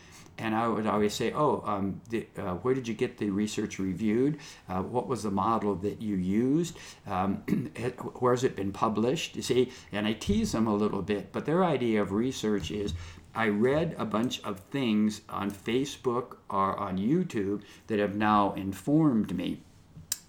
and 0.41 0.55
I 0.55 0.67
would 0.67 0.88
always 0.88 1.13
say, 1.13 1.31
"Oh, 1.31 1.62
um, 1.65 2.01
the, 2.10 2.27
uh, 2.38 2.55
where 2.55 2.74
did 2.74 2.88
you 2.88 2.95
get 2.95 3.17
the 3.17 3.29
research 3.29 3.79
reviewed? 3.79 4.39
Uh, 4.67 4.81
what 4.81 5.07
was 5.07 5.24
the 5.24 5.31
model 5.31 5.75
that 5.75 6.01
you 6.01 6.15
used? 6.15 6.77
Um, 7.07 7.43
where 8.19 8.33
has 8.33 8.43
it 8.43 8.55
been 8.55 8.71
published?" 8.71 9.36
You 9.36 9.43
see, 9.43 9.71
and 9.91 10.07
I 10.07 10.13
tease 10.13 10.51
them 10.51 10.67
a 10.67 10.75
little 10.75 11.03
bit, 11.03 11.31
but 11.31 11.45
their 11.45 11.63
idea 11.63 12.01
of 12.01 12.12
research 12.12 12.71
is. 12.71 12.93
I 13.33 13.48
read 13.48 13.95
a 13.98 14.03
bunch 14.03 14.43
of 14.43 14.60
things 14.60 15.21
on 15.29 15.51
Facebook 15.51 16.36
or 16.50 16.77
on 16.77 16.98
YouTube 16.98 17.62
that 17.88 17.98
have 17.98 18.13
now 18.13 18.51
informed 18.55 19.33
me 19.33 19.62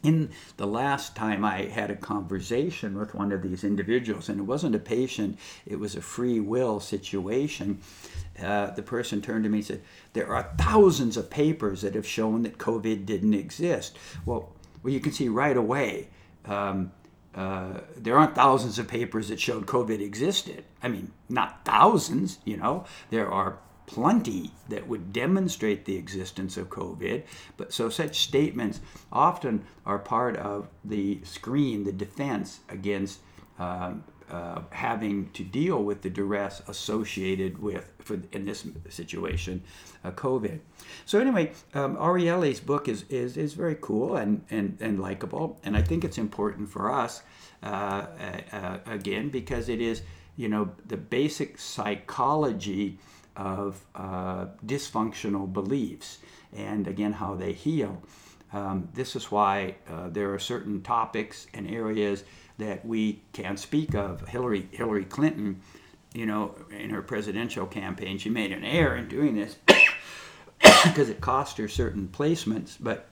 in 0.02 0.30
the 0.56 0.66
last 0.66 1.14
time 1.14 1.44
I 1.44 1.62
had 1.62 1.90
a 1.90 1.97
conversation 1.97 2.99
with 2.99 3.14
one 3.14 3.32
of 3.32 3.42
these 3.42 3.64
individuals, 3.64 4.28
and 4.28 4.40
it 4.40 4.44
wasn't 4.44 4.75
a 4.75 4.80
patient, 4.80 5.38
it 5.64 5.78
was 5.78 5.94
a 5.94 6.02
free 6.02 6.40
will 6.40 6.80
situation, 6.80 7.80
uh, 8.42 8.71
the 8.71 8.82
person 8.82 9.21
turned 9.21 9.44
to 9.44 9.50
me 9.50 9.59
and 9.59 9.66
said, 9.66 9.82
There 10.12 10.35
are 10.35 10.52
thousands 10.59 11.16
of 11.16 11.30
papers 11.30 11.82
that 11.82 11.94
have 11.94 12.06
shown 12.06 12.42
that 12.42 12.59
COVID 12.59 13.06
didn't 13.06 13.35
exist. 13.35 13.97
Well, 14.25 14.52
well 14.82 14.92
you 14.92 15.00
can 15.00 15.12
see 15.12 15.28
right 15.28 15.56
away. 15.56 16.09
Um, 16.44 16.92
uh, 17.35 17.80
there 17.97 18.18
aren't 18.18 18.35
thousands 18.35 18.78
of 18.78 18.88
papers 18.88 19.28
that 19.28 19.40
showed 19.40 19.66
COVID 19.66 20.00
existed. 20.00 20.64
I 20.82 20.88
mean, 20.88 21.12
not 21.28 21.64
thousands, 21.64 22.38
you 22.44 22.56
know. 22.56 22.85
There 23.11 23.30
are 23.30 23.59
plenty 23.87 24.51
that 24.69 24.87
would 24.87 25.12
demonstrate 25.12 25.85
the 25.85 25.97
existence 25.97 26.57
of 26.57 26.69
COVID. 26.69 27.23
But 27.57 27.73
so 27.73 27.89
such 27.89 28.21
statements 28.21 28.81
often 29.11 29.65
are 29.85 29.99
part 29.99 30.37
of 30.37 30.69
the 30.85 31.21
screen, 31.25 31.85
the 31.85 31.93
defense 31.93 32.61
against 32.69 33.21
um, 33.59 34.05
uh, 34.33 34.62
having 34.71 35.29
to 35.33 35.45
deal 35.45 35.83
with 35.85 36.01
the 36.01 36.09
duress 36.09 36.62
associated 36.67 37.62
with, 37.62 37.93
for, 37.99 38.19
in 38.33 38.47
this 38.47 38.67
situation, 38.89 39.62
uh, 40.05 40.11
COVID. 40.11 40.59
So 41.05 41.21
anyway, 41.21 41.53
um, 41.75 41.97
Ariely's 41.97 42.61
book 42.61 42.89
is, 42.89 43.05
is, 43.11 43.37
is 43.37 43.53
very 43.53 43.77
cool 43.79 44.17
and, 44.17 44.43
and, 44.49 44.79
and 44.81 44.99
likable, 44.99 45.61
and 45.65 45.77
I 45.77 45.83
think 45.83 46.03
it's 46.03 46.17
important 46.17 46.71
for 46.71 46.91
us, 46.91 47.23
uh, 47.62 47.67
uh, 47.67 48.41
uh 48.57 48.79
again, 48.87 49.29
because 49.29 49.69
it 49.69 49.83
is, 49.83 50.01
you 50.37 50.49
know, 50.49 50.71
the 50.87 50.97
basic 50.97 51.59
psychology 51.59 52.99
of 53.37 53.85
uh, 53.95 54.47
dysfunctional 54.65 55.53
beliefs 55.53 56.19
and, 56.57 56.87
again, 56.87 57.12
how 57.12 57.35
they 57.35 57.53
heal. 57.53 58.03
Um, 58.53 58.89
this 58.93 59.17
is 59.17 59.31
why 59.31 59.77
there 60.09 60.35
are 60.35 60.39
certain 60.39 60.83
topics 60.83 61.47
and 61.55 61.71
areas 61.71 62.25
that 62.59 62.85
we 62.85 63.21
can 63.33 63.57
speak 63.57 63.95
of. 63.95 64.27
Hillary 64.29 64.69
Hillary 64.71 65.05
Clinton, 65.05 65.61
you 66.15 66.27
know, 66.27 66.55
in 66.71 66.91
her 66.91 67.03
presidential 67.03 67.67
campaign, 67.67 68.19
she 68.19 68.31
made 68.31 68.53
an 68.53 68.65
error 68.65 68.97
in 68.97 69.09
doing 69.09 69.35
this 69.35 69.57
because 70.85 71.09
it 71.09 71.21
cost 71.21 71.59
her 71.59 71.69
certain 71.69 72.09
placements. 72.09 72.77
But 72.79 73.09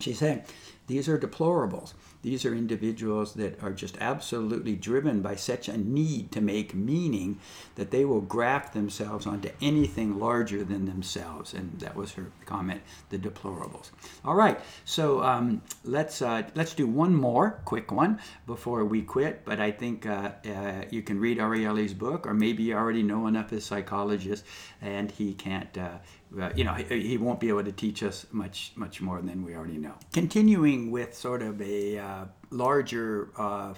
she 0.00 0.12
said 0.12 0.46
these 0.86 1.08
are 1.08 1.18
deplorables. 1.18 1.94
These 2.22 2.44
are 2.44 2.54
individuals 2.54 3.34
that 3.34 3.62
are 3.62 3.72
just 3.72 3.96
absolutely 4.00 4.76
driven 4.76 5.22
by 5.22 5.36
such 5.36 5.68
a 5.68 5.78
need 5.78 6.32
to 6.32 6.40
make 6.40 6.74
meaning 6.74 7.38
that 7.76 7.90
they 7.90 8.04
will 8.04 8.20
graft 8.20 8.74
themselves 8.74 9.26
onto 9.26 9.50
anything 9.62 10.18
larger 10.18 10.62
than 10.62 10.84
themselves. 10.84 11.54
And 11.54 11.80
that 11.80 11.96
was 11.96 12.12
her 12.12 12.30
comment, 12.44 12.82
the 13.08 13.18
deplorables. 13.18 13.90
All 14.24 14.34
right, 14.34 14.60
so 14.84 15.22
um, 15.22 15.62
let's 15.84 16.20
uh, 16.20 16.42
let's 16.54 16.74
do 16.74 16.86
one 16.86 17.14
more 17.14 17.60
quick 17.64 17.90
one 17.90 18.20
before 18.46 18.84
we 18.84 19.02
quit. 19.02 19.44
But 19.44 19.60
I 19.60 19.70
think 19.70 20.06
uh, 20.06 20.32
uh, 20.44 20.84
you 20.90 21.02
can 21.02 21.18
read 21.18 21.38
Ariely's 21.38 21.94
book, 21.94 22.26
or 22.26 22.34
maybe 22.34 22.64
you 22.64 22.76
already 22.76 23.02
know 23.02 23.26
enough 23.26 23.52
as 23.52 23.64
psychologist, 23.64 24.44
and 24.82 25.10
he 25.10 25.32
can't 25.32 25.76
uh, 25.78 25.98
uh, 26.38 26.50
you 26.54 26.64
know, 26.64 26.74
he, 26.74 27.00
he, 27.00 27.18
won't 27.18 27.40
be 27.40 27.48
able 27.48 27.64
to 27.64 27.72
teach 27.72 28.02
us 28.02 28.24
much 28.30 28.72
much 28.76 29.00
more 29.00 29.20
than 29.20 29.44
we 29.44 29.54
already 29.54 29.78
know. 29.78 29.94
Continuing 30.12 30.90
with 30.90 31.14
sort 31.14 31.42
of 31.42 31.60
a 31.60 31.98
uh, 32.10 32.24
larger 32.50 33.28
uh, 33.36 33.74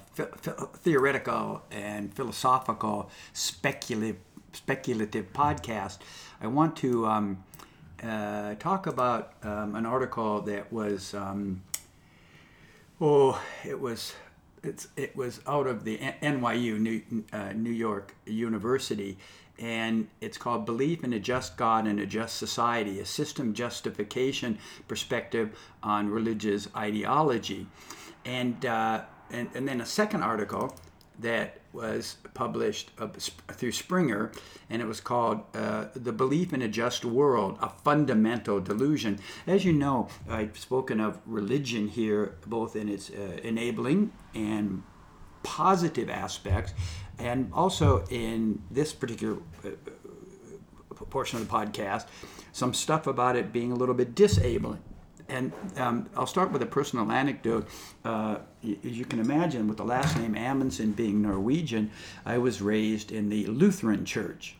theoretical 0.77 1.61
and 1.71 2.13
philosophical 2.13 3.09
speculative 3.33 4.17
speculative 4.53 5.33
podcast, 5.33 5.97
I 6.41 6.47
want 6.47 6.75
to 6.77 7.05
um, 7.07 7.43
uh, 8.03 8.55
talk 8.55 8.87
about 8.87 9.33
um, 9.43 9.75
an 9.75 9.85
article 9.85 10.41
that 10.41 10.71
was 10.71 11.13
um, 11.13 11.61
oh, 13.01 13.41
it 13.63 13.79
was 13.79 14.13
it's 14.63 14.87
it 14.95 15.15
was 15.15 15.41
out 15.45 15.67
of 15.67 15.83
the 15.83 15.97
NYU 16.21 16.79
New, 16.79 17.23
uh, 17.31 17.53
New 17.53 17.71
York 17.71 18.15
University, 18.25 19.17
and 19.59 20.07
it's 20.19 20.37
called 20.37 20.65
Belief 20.65 21.03
in 21.03 21.13
a 21.13 21.19
Just 21.19 21.57
God 21.57 21.87
and 21.87 21.99
a 21.99 22.05
Just 22.05 22.37
Society: 22.37 22.99
A 22.99 23.05
System 23.05 23.53
Justification 23.53 24.57
Perspective 24.87 25.57
on 25.81 26.09
Religious 26.09 26.67
Ideology, 26.75 27.67
and 28.25 28.65
uh, 28.65 29.01
and 29.31 29.49
and 29.53 29.67
then 29.67 29.81
a 29.81 29.85
second 29.85 30.23
article 30.23 30.75
that 31.19 31.59
was 31.71 32.17
published 32.33 32.91
through 33.51 33.71
Springer, 33.71 34.31
and 34.69 34.81
it 34.81 34.85
was 34.85 34.99
called 34.99 35.41
uh, 35.53 35.85
The 35.95 36.11
Belief 36.11 36.53
in 36.53 36.61
a 36.61 36.67
Just 36.67 37.05
World, 37.05 37.57
a 37.61 37.69
Fundamental 37.69 38.59
Delusion. 38.59 39.19
As 39.47 39.65
you 39.65 39.73
know, 39.73 40.07
I've 40.29 40.57
spoken 40.57 40.99
of 40.99 41.19
religion 41.25 41.87
here, 41.87 42.35
both 42.45 42.75
in 42.75 42.89
its 42.89 43.09
uh, 43.09 43.39
enabling 43.43 44.11
and 44.33 44.83
positive 45.43 46.09
aspects, 46.09 46.73
and 47.19 47.51
also 47.53 48.05
in 48.09 48.61
this 48.71 48.93
particular 48.93 49.37
uh, 49.65 49.69
portion 51.09 51.39
of 51.39 51.47
the 51.47 51.53
podcast, 51.53 52.05
some 52.51 52.73
stuff 52.73 53.07
about 53.07 53.35
it 53.35 53.53
being 53.53 53.71
a 53.71 53.75
little 53.75 53.95
bit 53.95 54.15
disabling 54.15 54.81
and 55.29 55.51
um, 55.77 56.09
I'll 56.15 56.27
start 56.27 56.51
with 56.51 56.61
a 56.61 56.65
personal 56.65 57.11
anecdote. 57.11 57.67
Uh, 58.03 58.39
as 58.63 58.97
you 58.97 59.05
can 59.05 59.19
imagine, 59.19 59.67
with 59.67 59.77
the 59.77 59.85
last 59.85 60.17
name 60.17 60.35
Amundsen 60.35 60.91
being 60.91 61.21
Norwegian, 61.21 61.91
I 62.25 62.37
was 62.37 62.61
raised 62.61 63.11
in 63.11 63.29
the 63.29 63.45
Lutheran 63.47 64.05
Church. 64.05 64.55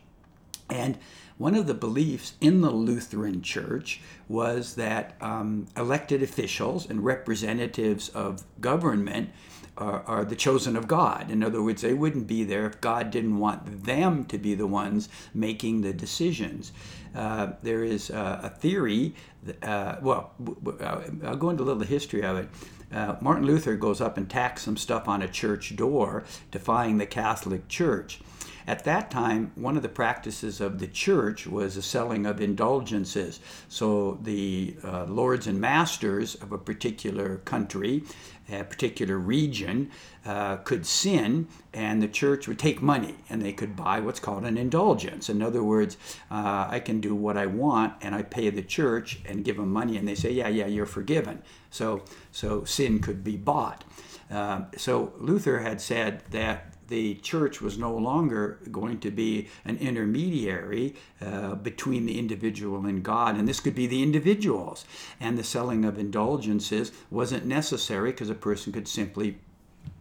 And 0.69 0.97
one 1.37 1.55
of 1.55 1.67
the 1.67 1.73
beliefs 1.73 2.33
in 2.39 2.61
the 2.61 2.71
Lutheran 2.71 3.41
Church 3.41 4.01
was 4.27 4.75
that 4.75 5.15
um, 5.21 5.67
elected 5.75 6.21
officials 6.21 6.89
and 6.89 7.03
representatives 7.03 8.09
of 8.09 8.43
government 8.61 9.29
are, 9.77 10.03
are, 10.03 10.25
the 10.25 10.35
chosen 10.35 10.75
of 10.75 10.87
God. 10.87 11.31
In 11.31 11.43
other 11.43 11.61
words, 11.61 11.81
they 11.81 11.95
wouldn't 11.95 12.27
be 12.27 12.43
there 12.43 12.67
if 12.67 12.79
God 12.79 13.09
didn't 13.09 13.39
want 13.39 13.85
them 13.85 14.25
to 14.25 14.37
be 14.37 14.53
the 14.53 14.67
ones 14.67 15.09
making 15.33 15.81
the 15.81 15.93
decisions. 15.93 16.71
Uh, 17.15 17.53
there 17.63 17.83
is 17.83 18.11
uh, 18.11 18.41
a 18.43 18.49
theory, 18.49 19.15
that, 19.43 19.63
uh, 19.63 19.97
well, 20.01 20.31
uh, 20.79 21.01
I'll 21.23 21.35
go 21.35 21.49
into 21.49 21.63
a 21.63 21.65
little 21.65 21.83
history 21.83 22.23
of 22.23 22.37
it. 22.37 22.49
Uh, 22.93 23.15
Martin 23.21 23.45
Luther 23.45 23.75
goes 23.75 24.01
up 24.01 24.17
and 24.17 24.29
tacks 24.29 24.63
some 24.63 24.77
stuff 24.77 25.07
on 25.07 25.21
a 25.21 25.27
church 25.27 25.75
door, 25.75 26.23
defying 26.51 26.97
the 26.97 27.05
Catholic 27.05 27.67
Church. 27.67 28.19
At 28.65 28.85
that 28.85 29.11
time, 29.11 29.51
one 29.55 29.75
of 29.75 29.83
the 29.83 29.89
practices 29.89 30.61
of 30.61 30.79
the 30.79 30.87
church 30.87 31.45
was 31.45 31.75
the 31.75 31.81
selling 31.81 32.25
of 32.25 32.39
indulgences. 32.39 33.41
So 33.67 34.19
the 34.21 34.77
uh, 34.83 35.05
lords 35.05 35.47
and 35.47 35.59
masters 35.59 36.35
of 36.35 36.53
a 36.53 36.57
particular 36.57 37.37
country, 37.37 38.03
a 38.51 38.63
particular 38.63 39.17
region, 39.17 39.89
uh, 40.25 40.57
could 40.57 40.85
sin, 40.85 41.47
and 41.73 42.01
the 42.01 42.07
church 42.07 42.47
would 42.47 42.59
take 42.59 42.81
money 42.81 43.15
and 43.29 43.41
they 43.41 43.53
could 43.53 43.75
buy 43.75 43.99
what's 43.99 44.19
called 44.19 44.45
an 44.45 44.57
indulgence. 44.57 45.29
In 45.29 45.41
other 45.41 45.63
words, 45.63 45.97
uh, 46.29 46.67
I 46.69 46.79
can 46.79 46.99
do 46.99 47.15
what 47.15 47.37
I 47.37 47.45
want 47.45 47.93
and 48.01 48.13
I 48.13 48.23
pay 48.23 48.49
the 48.49 48.61
church 48.61 49.19
and 49.25 49.43
give 49.43 49.57
them 49.57 49.71
money, 49.71 49.97
and 49.97 50.07
they 50.07 50.15
say, 50.15 50.31
Yeah, 50.31 50.49
yeah, 50.49 50.67
you're 50.67 50.85
forgiven. 50.85 51.41
So, 51.69 52.03
so 52.31 52.63
sin 52.63 52.99
could 52.99 53.23
be 53.23 53.37
bought. 53.37 53.83
Uh, 54.31 54.63
so 54.77 55.13
Luther 55.17 55.59
had 55.59 55.81
said 55.81 56.23
that 56.31 56.73
the 56.93 57.15
church 57.15 57.59
was 57.59 57.75
no 57.75 57.91
longer 57.91 58.59
going 58.71 58.99
to 58.99 59.09
be 59.09 59.47
an 59.65 59.77
intermediary 59.77 60.93
uh, 61.19 61.55
between 61.55 62.05
the 62.05 62.19
individual 62.19 62.85
and 62.85 63.01
God, 63.01 63.35
and 63.35 63.47
this 63.47 63.59
could 63.59 63.73
be 63.73 63.87
the 63.87 64.03
individuals. 64.03 64.85
And 65.19 65.35
the 65.35 65.43
selling 65.43 65.85
of 65.85 65.97
indulgences 65.97 66.91
wasn't 67.09 67.47
necessary 67.47 68.11
because 68.11 68.29
a 68.29 68.35
person 68.35 68.71
could 68.71 68.87
simply 68.87 69.39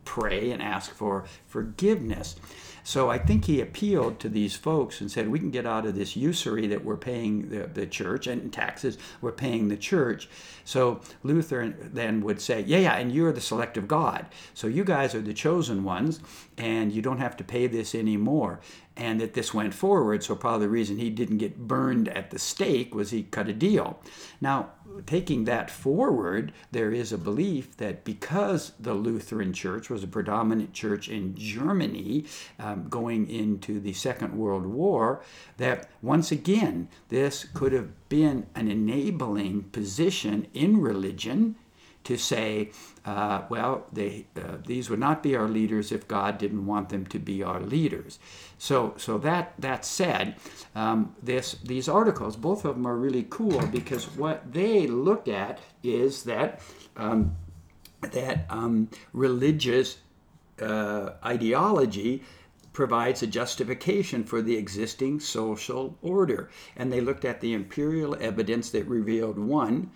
pray 0.05 0.51
and 0.51 0.63
ask 0.63 0.93
for 0.93 1.25
forgiveness. 1.47 2.37
So 2.85 3.11
I 3.11 3.19
think 3.19 3.45
he 3.45 3.61
appealed 3.61 4.19
to 4.21 4.29
these 4.29 4.57
folks 4.57 5.01
and 5.01 5.11
said, 5.11 5.29
we 5.29 5.39
can 5.39 5.51
get 5.51 5.67
out 5.67 5.87
of 5.87 5.95
this 5.95 6.17
usury 6.17 6.67
that 6.67 6.85
we're 6.85 6.97
paying 6.97 7.49
the, 7.49 7.69
the 7.69 7.87
church 7.87 8.27
and 8.27 8.53
taxes 8.53 8.99
we're 9.21 9.31
paying 9.33 9.69
the 9.69 9.77
church. 9.77 10.29
So 10.65 11.01
Luther 11.23 11.75
then 11.79 12.23
would 12.23 12.41
say, 12.41 12.63
yeah, 12.63 12.79
yeah, 12.79 12.97
and 12.97 13.13
you're 13.13 13.33
the 13.33 13.41
selective 13.41 13.87
God. 13.87 14.27
So 14.55 14.67
you 14.67 14.85
guys 14.85 15.15
are 15.15 15.21
the 15.21 15.35
chosen 15.35 15.85
ones, 15.85 16.21
and 16.63 16.93
you 16.93 17.03
don't 17.03 17.19
have 17.19 17.37
to 17.37 17.43
pay 17.43 17.67
this 17.67 17.93
anymore 17.93 18.61
and 18.97 19.21
that 19.21 19.35
this 19.35 19.53
went 19.53 19.75
forward. 19.75 20.23
So 20.23 20.37
probably 20.37 20.67
the 20.67 20.71
reason 20.71 20.97
he 20.97 21.11
didn't 21.11 21.39
get 21.39 21.59
burned 21.59 22.09
at 22.09 22.31
the 22.31 22.39
stake 22.39 22.95
was 22.95 23.11
he 23.11 23.25
cut 23.25 23.49
a 23.49 23.53
deal. 23.53 23.99
Now, 24.41 24.71
taking 25.05 25.45
that 25.45 25.73
forward, 25.73 26.53
there 26.71 26.93
is 26.93 27.13
a 27.13 27.19
belief 27.19 27.77
that 27.79 28.05
because 28.05 28.73
the 28.79 28.95
Lutheran 28.95 29.53
Church 29.53 29.91
was 29.91 30.05
a 30.05 30.07
predominant 30.07 30.73
church 30.73 31.09
in 31.09 31.35
Germany 31.35 32.27
um, 32.61 32.89
going 32.89 33.29
into 33.29 33.81
the 33.81 33.95
Second 33.95 34.37
World 34.37 34.67
War, 34.67 35.21
that 35.57 35.89
once 36.01 36.31
again 36.31 36.89
this 37.09 37.45
could 37.55 37.73
have 37.73 38.09
been 38.09 38.47
an 38.55 38.71
enabling 38.71 39.65
position 39.65 40.47
in 40.55 40.81
religion 40.81 41.57
to 42.05 42.17
say, 42.17 42.71
uh, 43.05 43.43
well, 43.49 43.87
they, 43.93 44.27
uh, 44.37 44.59
these 44.67 44.91
would 44.91 44.99
not 44.99 45.23
be 45.23 45.37
our 45.37 45.49
leaders 45.49 45.93
if 45.93 46.07
God 46.09 46.39
didn't 46.39 46.67
want 46.67 46.89
them 46.89 47.07
to 47.07 47.19
be 47.19 47.43
our 47.43 47.61
leaders. 47.61 48.19
So, 48.59 48.95
so 48.97 49.19
that 49.19 49.55
that 49.59 49.85
said, 49.85 50.37
um, 50.75 51.15
this 51.23 51.55
these 51.65 51.89
articles, 51.89 52.37
both 52.37 52.65
of 52.65 52.77
them 52.77 52.87
are 52.87 52.97
really 52.97 53.27
cool 53.29 53.67
because 53.67 54.05
what 54.17 54.53
they 54.53 54.87
look 54.87 55.29
at 55.29 55.59
is 55.83 56.25
that 56.25 56.61
um, 56.97 57.37
that 58.03 58.47
um, 58.51 58.89
religious 59.13 59.99
uh, 60.61 61.11
ideology 61.25 62.23
provides 62.73 63.23
a 63.23 63.27
justification 63.27 64.25
for 64.25 64.41
the 64.41 64.57
existing 64.57 65.21
social 65.21 65.97
order. 66.03 66.51
And 66.77 66.93
they 66.93 67.01
looked 67.01 67.25
at 67.25 67.41
the 67.41 67.53
imperial 67.53 68.17
evidence 68.21 68.71
that 68.71 68.87
revealed 68.87 69.39
one, 69.39 69.91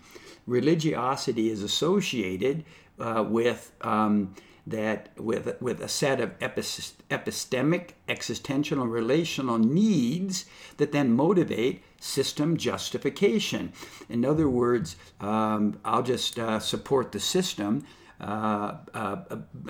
religiosity 0.46 1.50
is 1.50 1.62
associated 1.62 2.64
uh, 2.98 3.24
with 3.26 3.72
um, 3.82 4.34
that 4.66 5.10
with 5.16 5.60
with 5.60 5.80
a 5.80 5.88
set 5.88 6.20
of 6.20 6.36
epistemic, 6.40 7.90
existential, 8.08 8.82
and 8.82 8.90
relational 8.90 9.58
needs 9.58 10.46
that 10.78 10.92
then 10.92 11.12
motivate 11.12 11.84
system 12.00 12.56
justification. 12.56 13.72
In 14.08 14.24
other 14.24 14.48
words, 14.48 14.96
um, 15.20 15.78
I'll 15.84 16.02
just 16.02 16.38
uh, 16.38 16.58
support 16.58 17.12
the 17.12 17.20
system 17.20 17.84
uh, 18.20 18.76
uh, 18.94 19.16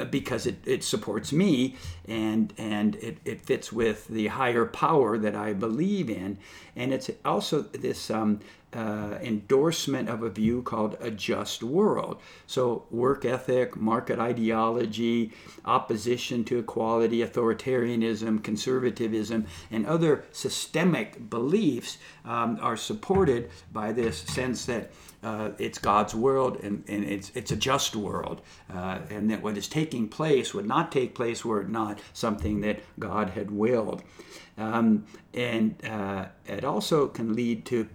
because 0.09 0.47
it, 0.47 0.57
it 0.65 0.85
supports 0.85 1.33
me 1.33 1.75
and 2.07 2.53
and 2.57 2.97
it, 2.97 3.19
it 3.25 3.41
fits 3.41 3.73
with 3.73 4.07
the 4.09 4.29
higher 4.29 4.65
power 4.65 5.19
that 5.19 5.35
I 5.35 5.53
believe 5.53 6.09
in. 6.09 6.39
And 6.75 6.95
it's 6.95 7.11
also 7.25 7.63
this 7.63 8.11
um, 8.11 8.41
uh, 8.73 9.19
endorsement 9.23 10.09
of 10.09 10.23
a 10.23 10.29
view 10.29 10.61
called 10.63 10.97
a 11.01 11.11
just 11.11 11.63
world. 11.63 12.21
So, 12.47 12.85
work 12.91 13.25
ethic, 13.25 13.77
market 13.77 14.19
ideology, 14.19 15.33
opposition 15.65 16.45
to 16.45 16.59
equality, 16.59 17.21
authoritarianism, 17.21 18.43
conservatism, 18.43 19.47
and 19.71 19.87
other 19.87 20.25
systemic 20.33 21.31
beliefs 21.31 21.99
um, 22.25 22.59
are 22.61 22.77
supported 22.77 23.51
by 23.73 23.93
this 23.93 24.19
sense 24.19 24.67
that 24.67 24.91
uh, 25.23 25.51
it's 25.59 25.79
God's 25.79 26.15
world 26.15 26.61
and, 26.63 26.85
and 26.89 27.05
it's, 27.05 27.33
it's 27.35 27.51
a 27.51 27.57
just 27.57 27.97
world, 27.97 28.43
uh, 28.73 28.99
and 29.11 29.31
that 29.31 29.43
what 29.43 29.57
is 29.57 29.69
taking 29.69 30.09
place 30.09 30.53
would 30.53 30.67
not 30.67 30.93
take 30.93 31.15
place 31.15 31.45
were 31.45 31.63
it 31.63 31.69
not 31.69 32.01
something 32.13 32.61
that 32.61 32.81
God 32.99 33.31
had 33.31 33.51
willed. 33.51 34.03
Um, 34.59 35.05
and 35.35 35.75
uh, 35.85 36.27
it 36.47 36.65
also 36.65 37.09
can 37.09 37.35
lead 37.35 37.67
to 37.67 37.87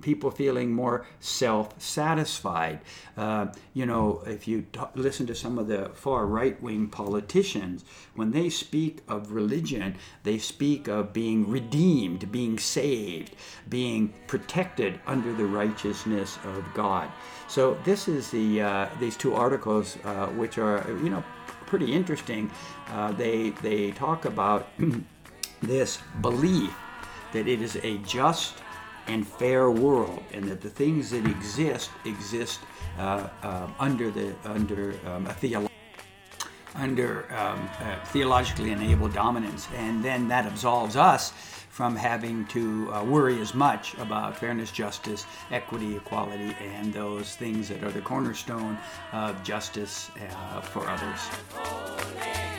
people 0.00 0.30
feeling 0.30 0.72
more 0.72 1.04
self 1.18 1.80
satisfied. 1.80 2.80
Uh, 3.16 3.48
you 3.74 3.86
know, 3.86 4.22
if 4.26 4.46
you 4.46 4.66
t- 4.72 4.80
listen 4.94 5.26
to 5.26 5.34
some 5.34 5.58
of 5.58 5.66
the 5.66 5.90
far 5.94 6.26
right 6.26 6.60
wing 6.62 6.86
politicians, 6.88 7.84
when 8.14 8.30
they 8.30 8.48
speak 8.50 9.00
of 9.08 9.32
religion, 9.32 9.96
they 10.22 10.38
speak 10.38 10.86
of 10.86 11.12
being 11.12 11.50
redeemed, 11.50 12.30
being 12.30 12.58
saved, 12.58 13.34
being 13.68 14.14
protected 14.28 15.00
under 15.06 15.32
the 15.32 15.46
righteousness 15.46 16.38
of 16.44 16.64
God. 16.72 17.10
So, 17.48 17.76
this 17.84 18.06
is 18.06 18.30
the 18.30 18.62
uh, 18.62 18.88
these 19.00 19.16
two 19.16 19.34
articles, 19.34 19.98
uh, 20.04 20.26
which 20.28 20.56
are, 20.58 20.86
you 21.02 21.10
know, 21.10 21.24
pretty 21.70 21.92
interesting. 21.92 22.50
Uh, 22.88 23.12
they, 23.12 23.50
they 23.62 23.92
talk 23.92 24.24
about 24.24 24.68
this 25.62 25.98
belief 26.20 26.74
that 27.32 27.46
it 27.46 27.60
is 27.62 27.76
a 27.76 27.98
just 27.98 28.54
and 29.06 29.26
fair 29.26 29.70
world, 29.70 30.22
and 30.32 30.44
that 30.44 30.60
the 30.60 30.70
things 30.70 31.10
that 31.10 31.26
exist 31.26 31.90
exist 32.04 32.60
uh, 32.98 33.28
uh, 33.42 33.68
under 33.78 34.10
the 34.10 34.34
under 34.44 34.94
um, 35.06 35.26
a 35.26 35.32
theology. 35.32 35.72
under 36.74 37.24
um, 37.34 37.68
uh, 37.80 37.96
theologically 38.06 38.70
enabled 38.70 39.12
dominance, 39.12 39.66
and 39.76 40.04
then 40.04 40.28
that 40.28 40.46
absolves 40.46 40.96
us 40.96 41.32
from 41.70 41.96
having 41.96 42.44
to 42.46 42.92
uh, 42.92 43.02
worry 43.04 43.40
as 43.40 43.54
much 43.54 43.94
about 43.94 44.36
fairness, 44.36 44.70
justice, 44.70 45.24
equity, 45.50 45.96
equality, 45.96 46.54
and 46.60 46.92
those 46.92 47.36
things 47.36 47.68
that 47.68 47.82
are 47.82 47.90
the 47.90 48.02
cornerstone 48.02 48.76
of 49.12 49.42
justice 49.42 50.10
uh, 50.30 50.60
for 50.60 50.86
others. 50.86 52.49